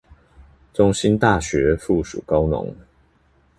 [0.73, 2.73] 中興大學附屬高農